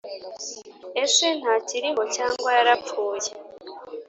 [1.03, 3.29] ese ntakiriho cyangwa yarapfuye